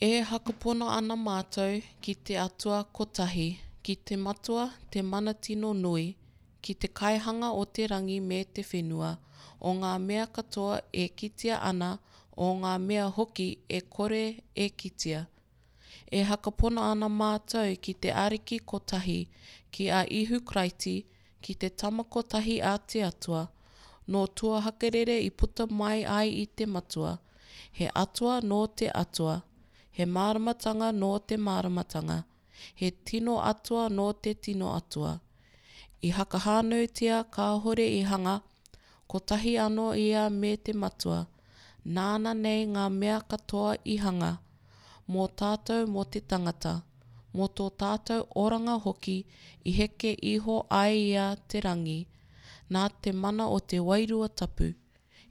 E 0.00 0.22
hakapono 0.22 0.88
ana 0.88 1.16
mātou 1.16 1.82
ki 2.00 2.14
te 2.14 2.38
atua 2.40 2.78
kotahi, 2.96 3.58
ki 3.82 3.96
te 3.96 4.16
matua 4.16 4.70
te 4.90 5.02
mana 5.02 5.34
tino 5.34 5.74
nui, 5.74 6.16
ki 6.62 6.74
te 6.74 6.88
kaihanga 6.88 7.50
o 7.52 7.66
te 7.66 7.86
rangi 7.92 8.16
me 8.22 8.38
te 8.44 8.64
whenua, 8.70 9.10
o 9.60 9.74
ngā 9.74 9.90
mea 10.00 10.24
katoa 10.32 10.80
e 10.92 11.04
kitia 11.08 11.60
ana, 11.60 11.90
o 12.32 12.48
ngā 12.62 12.72
mea 12.86 13.04
hoki 13.18 13.50
e 13.68 13.82
kore 13.82 14.24
e 14.56 14.70
kitia. 14.70 15.26
E 16.08 16.24
hakapono 16.24 16.88
ana 16.88 17.12
mātou 17.20 17.76
ki 17.76 17.98
te 18.00 18.16
ariki 18.24 18.62
kotahi, 18.64 19.20
ki 19.70 19.92
a 19.92 20.06
ihu 20.08 20.40
kraiti, 20.40 21.02
ki 21.42 21.54
te 21.54 21.68
tama 21.68 22.08
kotahi 22.08 22.62
a 22.64 22.78
te 22.78 23.04
atua, 23.04 23.44
no 24.08 24.26
tua 24.26 24.60
hakerere 24.66 25.18
i 25.20 25.30
puta 25.30 25.66
mai 25.80 26.04
ai 26.18 26.28
i 26.42 26.46
te 26.46 26.66
matua, 26.66 27.12
he 27.78 27.86
atua 27.94 28.40
no 28.40 28.66
te 28.66 28.88
atua, 29.02 29.36
he 29.96 30.04
māramatanga 30.16 30.88
no 31.02 31.12
te 31.18 31.36
māramatanga, 31.36 32.18
he 32.74 32.90
tino 32.90 33.38
atua 33.52 33.88
no 33.88 34.12
te 34.12 34.34
tino 34.34 34.74
atua. 34.80 35.20
I 36.02 36.10
hakahānautia 36.16 37.24
ka 37.34 37.46
hore 37.64 37.86
i 37.98 38.02
hanga, 38.10 38.40
ko 39.10 39.18
tahi 39.18 39.54
anō 39.66 39.88
ia 39.98 40.28
me 40.30 40.56
te 40.56 40.72
matua, 40.72 41.26
nāna 41.84 42.34
nei 42.34 42.66
ngā 42.74 42.84
mea 43.00 43.20
katoa 43.30 43.76
i 43.84 43.96
hanga, 44.04 44.38
mō 45.08 45.24
tātou 45.40 45.88
mō 45.94 46.04
te 46.12 46.20
tangata, 46.20 46.74
mō 47.34 47.48
tō 47.56 47.66
tātou 47.80 48.26
oranga 48.42 48.76
hoki 48.84 49.18
i 49.64 49.72
heke 49.78 50.14
iho 50.32 50.62
ai 50.70 50.94
ia 51.10 51.34
te 51.48 51.60
rangi, 51.66 52.06
nā 52.70 52.88
te 53.02 53.12
mana 53.12 53.48
o 53.48 53.58
te 53.60 53.78
wairua 53.80 54.28
tapu, 54.28 54.72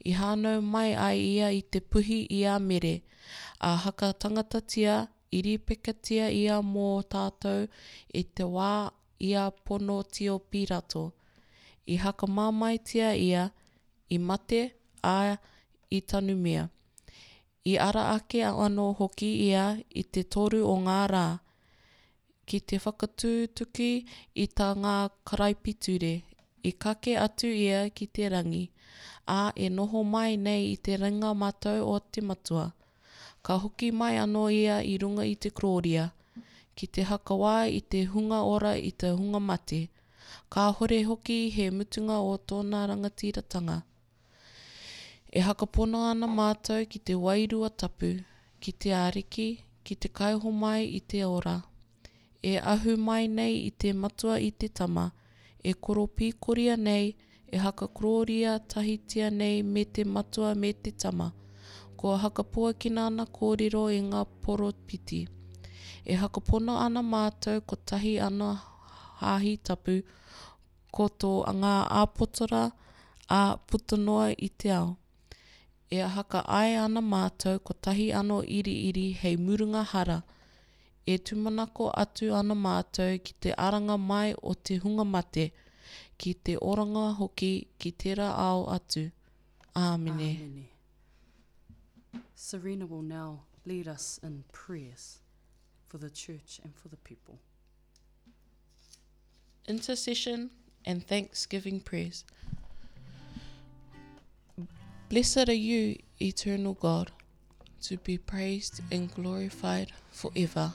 i 0.06 0.14
hānau 0.14 0.62
mai 0.62 0.96
ai 0.96 1.20
ia 1.20 1.52
i 1.52 1.62
te 1.62 1.80
puhi 1.80 2.26
i 2.30 2.46
a 2.46 2.60
mere, 2.60 3.02
a 3.60 3.76
haka 3.84 4.14
tangata 4.14 4.62
tia, 4.62 5.08
i 5.32 5.42
ripeka 5.42 5.94
ia 6.32 6.62
mō 6.62 7.04
tātou 7.12 7.68
i 8.14 8.24
te 8.24 8.44
wā 8.44 8.90
ia 9.20 9.52
pono 9.52 10.04
tio 10.04 10.40
pirato. 10.40 11.12
I 11.86 11.96
haka 11.96 12.28
mamaitia 12.28 13.16
ia, 13.16 13.52
i 14.10 14.18
mate 14.18 14.72
a 15.04 15.38
i 15.90 16.02
tanu 16.02 16.36
mea. 16.36 16.70
I 17.66 17.78
ara 17.78 18.16
ake 18.16 18.44
anō 18.44 18.96
hoki 18.98 19.48
ia 19.48 19.78
i 19.90 20.04
te 20.04 20.24
toru 20.24 20.64
o 20.64 20.76
ngā 20.80 21.02
rā, 21.12 21.40
ki 22.48 22.60
te 22.60 22.78
whakatūtuki 22.80 23.92
i 24.36 24.48
tā 24.48 24.72
ngā 24.76 25.10
karaipiture, 25.28 26.24
i 26.70 26.72
kake 26.84 27.14
atu 27.26 27.48
ia 27.66 27.80
ki 27.90 28.06
te 28.16 28.30
rangi, 28.34 28.66
a 29.40 29.42
e 29.56 29.68
noho 29.78 30.04
mai 30.14 30.38
nei 30.46 30.64
i 30.74 30.78
te 30.86 30.94
ringa 31.02 31.32
matau 31.42 31.80
o 31.94 32.00
te 32.00 32.22
matua. 32.30 32.68
Ka 33.46 33.54
hoki 33.64 33.90
mai 34.00 34.16
anō 34.24 34.46
ia 34.62 34.78
i 34.94 34.96
runga 35.02 35.24
i 35.34 35.36
te 35.44 35.50
krōria, 35.58 36.06
ki 36.78 36.88
te 36.94 37.04
hakawā 37.10 37.58
i 37.80 37.82
te 37.92 38.06
hunga 38.14 38.40
ora 38.54 38.74
i 38.90 38.92
te 38.92 39.10
hunga 39.20 39.40
mate, 39.50 39.82
ka 40.54 40.72
hore 40.80 41.00
hoki 41.10 41.40
he 41.56 41.70
mutunga 41.78 42.18
o 42.32 42.34
tōna 42.50 42.82
rangatiratanga. 42.90 43.78
E 45.38 45.40
hakapono 45.48 46.04
ana 46.10 46.28
mātou 46.28 46.88
ki 46.92 47.00
te 47.00 47.16
wairua 47.26 47.70
tapu, 47.70 48.12
ki 48.62 48.72
te 48.72 48.94
ariki, 48.96 49.50
ki 49.84 49.96
te 49.96 50.10
kaiho 50.20 50.52
mai 50.52 50.84
i 51.00 51.00
te 51.00 51.24
ora. 51.26 51.58
E 52.44 52.54
ahu 52.74 52.96
mai 53.08 53.28
nei 53.28 53.54
i 53.68 53.72
te 53.72 53.94
matua 53.94 54.40
i 54.40 54.52
te 54.52 54.68
tama, 54.80 55.12
e 55.70 55.74
koro 55.84 56.06
pīkoria 56.18 56.76
nei, 56.88 57.16
e 57.54 57.58
haka 57.64 57.88
kroria 57.98 58.54
tahitia 58.72 59.30
nei 59.40 59.64
me 59.64 59.84
te 59.86 60.04
matua 60.04 60.54
me 60.56 60.72
te 60.74 60.92
tama. 60.92 61.32
Ko 61.98 62.16
haka 62.24 62.44
puakina 62.44 63.08
ana 63.10 63.26
kōrero 63.38 63.88
i 63.92 64.02
ngā 64.10 64.22
poro 64.44 64.70
piti. 64.88 65.22
E 66.06 66.14
haka 66.22 66.40
pono 66.50 66.78
ana 66.86 67.02
mātou 67.14 67.64
ko 67.68 67.76
tahi 67.76 68.14
ana 68.28 68.50
hāhi 69.22 69.58
tapu, 69.70 69.98
ko 70.92 71.10
tō 71.20 71.32
ngā 71.62 71.74
āpotora 72.02 72.64
a 73.30 73.42
putonoa 73.68 74.32
i 74.38 74.50
te 74.50 74.72
ao. 74.72 74.96
E 75.92 76.00
haka 76.16 76.44
ai 76.60 76.76
ana 76.76 77.02
mātou 77.02 77.60
ko 77.60 77.74
tahi 77.74 78.12
ano 78.14 78.42
iri 78.44 78.76
iri 78.90 79.08
hei 79.22 79.36
murunga 79.38 79.84
hara. 79.92 80.22
E 81.08 81.18
tumanako 81.18 81.90
atu 82.04 82.34
ana 82.36 82.56
mātou 82.56 83.20
ki 83.24 83.34
te 83.40 83.54
aranga 83.68 83.98
mai 83.98 84.36
o 84.44 84.54
te 84.54 84.78
hunga 84.84 85.06
mate, 85.08 85.52
ki 86.18 86.34
te 86.34 86.58
oranga 86.72 87.08
hoki 87.20 87.52
ki 87.80 87.92
tera 87.92 88.30
ao 88.48 88.66
atu. 88.78 89.08
Āmine. 89.76 90.32
Āmene. 90.36 90.66
Serena 92.36 92.86
will 92.86 93.02
now 93.02 93.44
lead 93.66 93.88
us 93.88 94.20
in 94.24 94.44
prayers 94.52 95.20
for 95.88 95.98
the 95.98 96.10
church 96.10 96.60
and 96.64 96.76
for 96.76 96.90
the 96.90 96.98
people. 96.98 97.40
intercession 99.68 100.50
and 100.86 101.06
thanksgiving 101.06 101.80
prayers. 101.80 102.24
Blessed 105.10 105.50
are 105.50 105.54
you, 105.54 105.98
eternal 106.22 106.74
God, 106.74 107.12
to 107.82 107.98
be 107.98 108.18
praised 108.18 108.82
and 108.92 109.14
glorified 109.14 109.92
forever. 110.12 110.74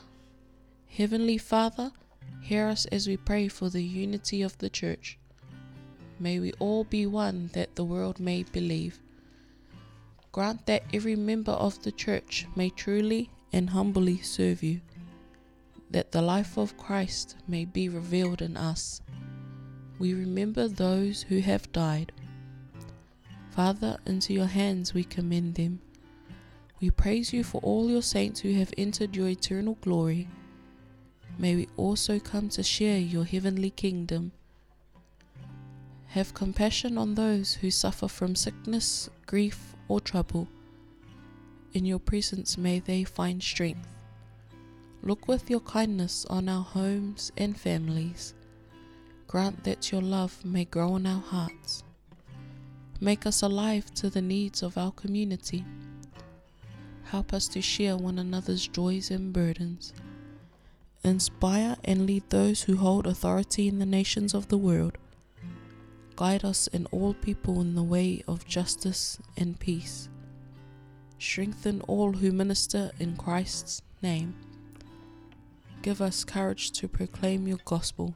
Heavenly 0.96 1.38
Father, 1.38 1.90
hear 2.42 2.68
us 2.68 2.84
as 2.86 3.08
we 3.08 3.16
pray 3.16 3.48
for 3.48 3.70
the 3.70 3.82
unity 3.82 4.42
of 4.42 4.58
the 4.58 4.68
Church. 4.68 5.18
May 6.20 6.38
we 6.38 6.52
all 6.58 6.84
be 6.84 7.06
one 7.06 7.48
that 7.54 7.76
the 7.76 7.84
world 7.84 8.20
may 8.20 8.42
believe. 8.42 9.00
Grant 10.32 10.66
that 10.66 10.84
every 10.92 11.16
member 11.16 11.52
of 11.52 11.82
the 11.82 11.92
Church 11.92 12.46
may 12.54 12.68
truly 12.68 13.30
and 13.54 13.70
humbly 13.70 14.18
serve 14.18 14.62
you 14.62 14.82
that 15.92 16.12
the 16.12 16.20
life 16.22 16.58
of 16.58 16.76
Christ 16.76 17.36
may 17.48 17.64
be 17.64 17.88
revealed 17.88 18.42
in 18.42 18.56
us. 18.56 19.00
We 19.98 20.12
remember 20.12 20.68
those 20.68 21.22
who 21.22 21.38
have 21.40 21.72
died. 21.72 22.12
Father, 23.50 23.98
into 24.04 24.34
your 24.34 24.46
hands 24.46 24.92
we 24.92 25.04
commend 25.04 25.54
them. 25.54 25.80
We 26.80 26.90
praise 26.90 27.32
you 27.32 27.44
for 27.44 27.62
all 27.62 27.88
your 27.88 28.02
saints 28.02 28.40
who 28.40 28.52
have 28.54 28.74
entered 28.76 29.14
your 29.14 29.28
eternal 29.28 29.78
glory. 29.80 30.28
May 31.42 31.56
we 31.56 31.68
also 31.76 32.20
come 32.20 32.50
to 32.50 32.62
share 32.62 32.98
your 32.98 33.24
heavenly 33.24 33.70
kingdom. 33.70 34.30
Have 36.10 36.34
compassion 36.34 36.96
on 36.96 37.16
those 37.16 37.54
who 37.54 37.68
suffer 37.68 38.06
from 38.06 38.36
sickness, 38.36 39.10
grief, 39.26 39.74
or 39.88 40.00
trouble. 40.00 40.46
In 41.72 41.84
your 41.84 41.98
presence 41.98 42.56
may 42.56 42.78
they 42.78 43.02
find 43.02 43.42
strength. 43.42 43.88
Look 45.02 45.26
with 45.26 45.50
your 45.50 45.58
kindness 45.58 46.24
on 46.30 46.48
our 46.48 46.62
homes 46.62 47.32
and 47.36 47.58
families. 47.58 48.34
Grant 49.26 49.64
that 49.64 49.90
your 49.90 50.00
love 50.00 50.44
may 50.44 50.64
grow 50.64 50.94
in 50.94 51.08
our 51.08 51.22
hearts. 51.22 51.82
Make 53.00 53.26
us 53.26 53.42
alive 53.42 53.92
to 53.94 54.10
the 54.10 54.22
needs 54.22 54.62
of 54.62 54.78
our 54.78 54.92
community. 54.92 55.64
Help 57.02 57.32
us 57.32 57.48
to 57.48 57.60
share 57.60 57.96
one 57.96 58.20
another's 58.20 58.68
joys 58.68 59.10
and 59.10 59.32
burdens. 59.32 59.92
Inspire 61.04 61.76
and 61.84 62.06
lead 62.06 62.22
those 62.28 62.62
who 62.62 62.76
hold 62.76 63.08
authority 63.08 63.66
in 63.66 63.80
the 63.80 63.86
nations 63.86 64.34
of 64.34 64.48
the 64.48 64.58
world. 64.58 64.96
Guide 66.14 66.44
us 66.44 66.68
and 66.72 66.86
all 66.92 67.14
people 67.14 67.60
in 67.60 67.74
the 67.74 67.82
way 67.82 68.22
of 68.28 68.46
justice 68.46 69.18
and 69.36 69.58
peace. 69.58 70.08
Strengthen 71.18 71.80
all 71.82 72.12
who 72.12 72.30
minister 72.30 72.92
in 73.00 73.16
Christ's 73.16 73.82
name. 74.00 74.34
Give 75.82 76.00
us 76.00 76.22
courage 76.22 76.70
to 76.72 76.86
proclaim 76.86 77.48
your 77.48 77.58
gospel. 77.64 78.14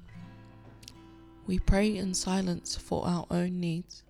We 1.49 1.59
pray 1.59 1.97
in 1.97 2.15
silence 2.15 2.77
for 2.77 3.05
our 3.05 3.27
own 3.31 3.59
needs. 3.59 4.05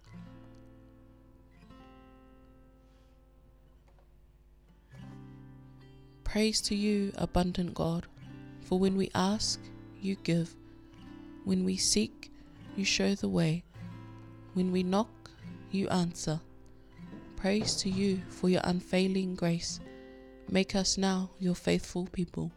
Praise 6.25 6.61
to 6.63 6.75
you, 6.75 7.13
abundant 7.17 7.73
God, 7.73 8.07
for 8.67 8.81
when 8.81 8.97
we 8.97 9.09
ask, 9.15 9.61
you 10.03 10.17
give. 10.25 10.55
When 11.45 11.65
we 11.65 11.77
seek, 11.77 12.33
you 12.75 12.85
show 12.85 13.15
the 13.15 13.29
way. 13.29 13.63
When 14.55 14.73
we 14.73 14.83
knock, 14.83 15.31
you 15.71 15.89
answer. 15.89 16.41
Praise 17.37 17.77
to 17.77 17.89
you 17.89 18.21
for 18.29 18.49
your 18.49 18.63
unfailing 18.65 19.37
grace. 19.37 19.79
Make 20.51 20.75
us 20.75 20.99
now 20.99 21.31
your 21.39 21.55
faithful 21.55 22.09
people. 22.11 22.51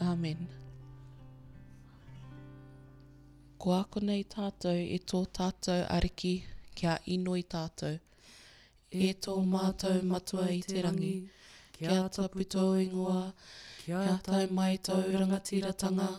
Amen. 0.00 0.46
Ko 3.58 3.72
ako 3.72 4.00
nei 4.04 4.22
tātou 4.30 4.78
e 4.78 4.98
tātou 5.02 5.86
ariki 5.90 6.44
kia 6.76 6.98
ino 7.08 7.34
i 7.34 7.42
tātou. 7.42 7.98
E 8.92 9.14
tō 9.18 9.34
matua 9.42 10.46
i 10.52 10.60
te 10.62 10.82
rangi, 10.82 11.14
kia 11.72 12.06
tapu 12.08 12.46
ingoa, 12.78 13.32
kia 13.86 14.18
tau 14.26 14.46
mai 14.50 14.78
tau 14.86 15.02
rangatiratanga, 15.20 16.10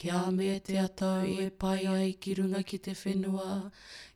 kia 0.00 0.20
me 0.36 0.58
te 0.66 0.74
atau 0.86 1.20
e 1.44 1.50
pai 1.60 1.80
ai 1.94 2.12
ki 2.22 2.30
runga 2.38 2.62
ki 2.68 2.78
te 2.84 2.92
whenua, 3.00 3.50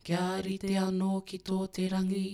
kia 0.06 0.40
rite 0.46 0.72
anō 0.86 1.12
ki 1.28 1.38
tō 1.46 1.58
te 1.74 1.84
rangi, 1.92 2.30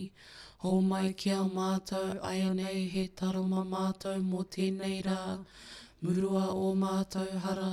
Ho 0.62 0.81
mai 0.81 1.09
kia 1.20 1.40
a 1.42 1.46
mātou, 1.55 2.11
aia 2.31 2.51
nei 2.55 2.83
he 2.90 3.03
taroma 3.20 3.62
mātou 3.70 4.20
mō 4.22 4.42
tēnei 4.55 5.01
rā. 5.07 5.16
Murua 6.03 6.44
o 6.55 6.68
mātou 6.83 7.40
hara, 7.46 7.72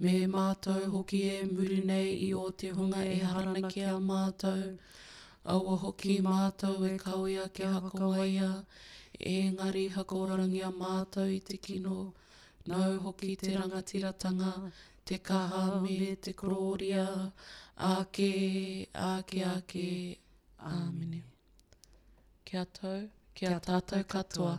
me 0.00 0.14
mātou 0.32 0.88
hoki 0.94 1.20
e 1.34 1.36
muri 1.52 1.78
nei 1.90 2.08
i 2.26 2.32
o 2.34 2.48
te 2.50 2.72
hunga 2.78 3.04
e 3.12 3.20
harana 3.20 3.70
ki 3.70 3.86
a 3.92 3.94
mātou. 4.08 4.64
Aua 5.46 5.76
hoki 5.78 6.16
mātou 6.26 6.82
e 6.88 6.96
kauia 6.98 7.44
ke 7.54 7.66
hakoaia, 7.70 8.48
engari 9.32 9.84
hakorangi 9.94 10.62
a 10.66 10.70
mātou 10.74 11.30
i 11.30 11.38
te 11.38 11.58
kino. 11.62 12.12
Nau 12.66 12.96
hoki 13.04 13.36
te 13.38 13.52
rangatiratanga, 13.54 14.52
te 15.06 15.18
kaha 15.28 15.80
me 15.84 16.16
te 16.16 16.32
kororia, 16.32 17.06
ake, 17.78 18.88
ake, 18.92 19.44
ake, 19.44 19.90
āmene. 20.58 21.20
Kia 22.44 22.64
tau, 22.78 23.04
kia 23.34 23.60
tātou 23.62 24.02
katoa, 24.02 24.56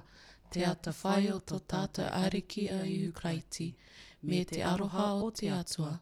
te 0.52 0.64
ata 0.64 0.94
whai 1.02 1.34
o 1.34 1.42
tō 1.52 1.60
tātou 1.68 2.08
ariki 2.22 2.70
a 2.72 2.80
i 2.88 3.02
Ukraiti, 3.10 3.74
me 4.24 4.46
te 4.46 4.64
aroha 4.64 5.10
o 5.20 5.28
te 5.32 5.52
atua, 5.52 5.98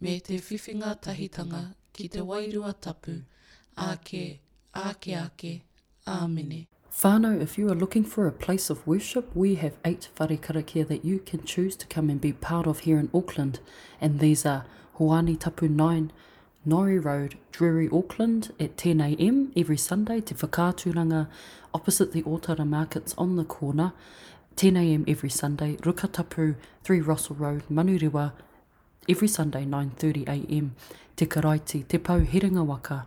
me 0.00 0.16
te 0.20 0.40
whiwhinga 0.40 0.94
tahitanga 1.04 1.62
ki 1.92 2.08
te 2.08 2.24
wairua 2.24 2.72
tapu, 2.72 3.18
ake, 3.80 4.40
ake, 4.76 5.08
ake, 5.08 5.62
Amen. 6.06 6.66
Whānau, 6.92 7.40
if 7.40 7.56
you 7.56 7.70
are 7.70 7.74
looking 7.74 8.04
for 8.04 8.26
a 8.26 8.32
place 8.32 8.68
of 8.68 8.86
worship, 8.86 9.34
we 9.34 9.54
have 9.54 9.76
eight 9.84 10.08
whare 10.18 10.36
karakia 10.36 10.86
that 10.88 11.04
you 11.04 11.20
can 11.20 11.44
choose 11.44 11.76
to 11.76 11.86
come 11.86 12.10
and 12.10 12.20
be 12.20 12.32
part 12.32 12.66
of 12.66 12.80
here 12.80 12.98
in 12.98 13.10
Auckland. 13.14 13.60
And 14.00 14.18
these 14.18 14.44
are 14.44 14.64
Hoani 14.98 15.38
Tapu 15.38 15.68
9, 15.68 16.12
Nori 16.66 17.02
Road, 17.02 17.36
Drury, 17.52 17.88
Auckland 17.90 18.52
at 18.60 18.76
10am 18.76 19.52
every 19.56 19.78
Sunday 19.78 20.20
te 20.20 20.34
whakāturanga 20.34 21.28
opposite 21.72 22.12
the 22.12 22.22
Otara 22.22 22.66
Markets 22.66 23.14
on 23.16 23.36
the 23.36 23.44
corner, 23.44 23.92
10am 24.56 25.08
every 25.08 25.30
Sunday, 25.30 25.76
Rukatapu, 25.76 26.56
3 26.84 27.00
Russell 27.00 27.36
Road, 27.36 27.62
Manurewa, 27.70 28.32
every 29.08 29.28
Sunday 29.28 29.64
9.30am, 29.64 30.70
Te 31.16 31.26
Karaiti, 31.26 31.86
Te 31.86 31.98
Pau 31.98 32.18
Waka, 32.64 33.06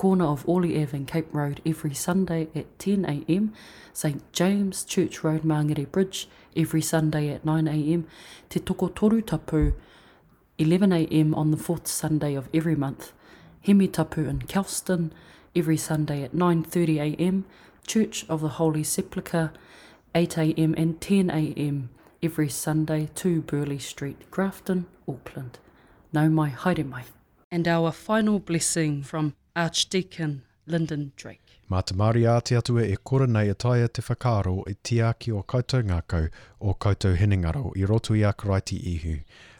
corner 0.00 0.24
of 0.24 0.48
Orley 0.48 0.82
Ave 0.82 0.96
and 0.96 1.06
Cape 1.06 1.28
Road 1.30 1.60
every 1.66 1.92
Sunday 1.92 2.48
at 2.54 2.78
10am, 2.78 3.50
St 3.92 4.32
James 4.32 4.82
Church 4.82 5.22
Road, 5.22 5.42
Mangere 5.42 5.84
Bridge 5.92 6.26
every 6.56 6.80
Sunday 6.80 7.28
at 7.28 7.44
9am, 7.44 8.04
Te 8.48 8.60
Toko 8.60 8.88
Toru 8.88 9.20
Tapu, 9.20 9.74
11am 10.58 11.36
on 11.36 11.50
the 11.50 11.58
fourth 11.58 11.86
Sunday 11.86 12.34
of 12.34 12.48
every 12.54 12.74
month, 12.74 13.12
Hemi 13.60 13.88
Tapu 13.88 14.26
in 14.26 14.40
Kelston 14.40 15.12
every 15.54 15.76
Sunday 15.76 16.22
at 16.22 16.32
9.30am, 16.32 17.44
Church 17.86 18.24
of 18.30 18.40
the 18.40 18.56
Holy 18.60 18.82
Sepulchre 18.82 19.52
8am 20.14 20.78
and 20.78 20.98
10am 21.00 21.88
every 22.22 22.48
Sunday, 22.48 23.10
2 23.14 23.42
Burleigh 23.42 23.78
Street, 23.78 24.30
Grafton, 24.30 24.86
Auckland. 25.06 25.58
Nau 26.10 26.30
mai, 26.30 26.48
haere 26.48 26.86
mai. 26.86 27.04
And 27.50 27.68
our 27.68 27.92
final 27.92 28.38
blessing 28.38 29.02
from 29.02 29.34
Archdeacon 29.56 30.42
Lyndon 30.66 31.12
Drake. 31.16 31.58
Mā 31.70 31.82
te 31.86 31.94
Māori 31.94 32.24
a 32.26 32.40
te 32.40 32.56
atua 32.58 32.82
e 32.86 32.96
kora 33.02 33.26
nei 33.26 33.50
a 33.50 33.54
taia 33.54 33.88
te 33.88 34.02
whakaro 34.02 34.64
i 34.70 34.74
tiaki 34.74 35.32
o 35.34 35.42
koutou 35.42 35.82
ngākau 35.86 36.28
o 36.60 36.74
koutou 36.74 37.14
hinengaro 37.18 37.72
i 37.76 37.86
roto 37.86 38.14
i 38.14 38.24
a 38.24 38.32
karaiti 38.32 38.78
ihu. 38.94 39.16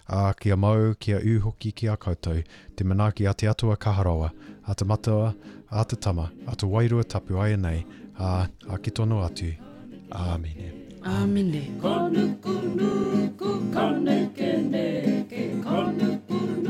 A 0.09 0.35
kia 0.35 0.57
mau, 0.57 0.95
kia 0.99 1.19
uhoki 1.19 1.73
ki 1.73 1.89
a 1.89 1.97
koutou, 1.97 2.43
te 2.77 2.85
manaki 2.85 3.29
a 3.31 3.35
te 3.35 3.47
atua 3.47 3.77
kaharoa, 3.77 4.31
a 4.67 4.75
te 4.75 4.85
matua, 4.85 5.35
a 5.71 5.85
te 5.85 5.97
tama, 5.97 6.31
a 6.47 6.57
te 6.57 6.67
wairua 6.67 7.05
tapu 7.05 7.39
ai 7.39 7.57
nei, 7.57 7.85
a, 8.19 8.49
a 8.69 8.79
ki 8.79 8.91
tono 8.91 9.23
atu. 9.23 9.53
Āmine. 10.11 10.73
Āmine. 11.07 11.63
Kanukunuku 11.83 13.51
kanekeneke, 13.75 15.63
kanukunuku 15.63 16.70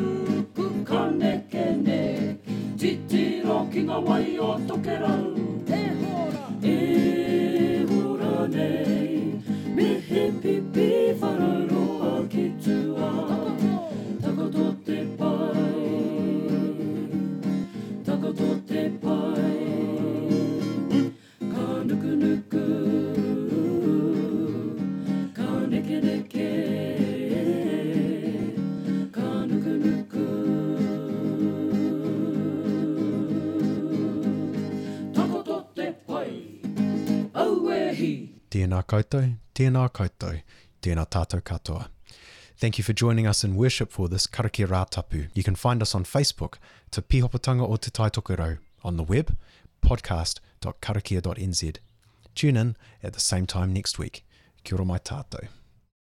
tēnā 39.92 41.06
tātou 41.06 41.40
katoa. 41.40 41.88
Thank 42.56 42.78
you 42.78 42.84
for 42.84 42.92
joining 42.92 43.26
us 43.26 43.42
in 43.42 43.56
worship 43.56 43.90
for 43.90 44.08
this 44.08 44.26
Karakia 44.26 44.66
Rā 44.66 44.88
Tapu. 44.88 45.28
You 45.34 45.42
can 45.42 45.54
find 45.54 45.80
us 45.82 45.94
on 45.94 46.04
Facebook, 46.04 46.58
Te 46.90 47.00
Pihopatanga 47.00 47.68
o 47.68 47.76
Te 47.76 47.90
Taitokerau, 47.90 48.58
on 48.84 48.96
the 48.96 49.02
web, 49.02 49.36
podcast.karakia.nz. 49.82 51.76
Tune 52.34 52.56
in 52.56 52.76
at 53.02 53.12
the 53.14 53.20
same 53.20 53.46
time 53.46 53.72
next 53.72 53.98
week. 53.98 54.24
Kia 54.62 54.76
ora 54.76 54.84
mai 54.84 54.98
tātou. 54.98 55.48